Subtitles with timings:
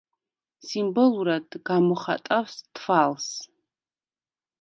[0.67, 3.29] სიმბოლურად გამოხატავს თვალს.